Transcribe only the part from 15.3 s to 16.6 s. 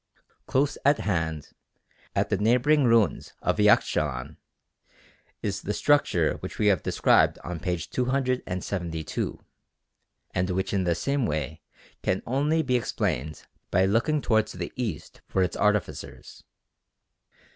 its artificers.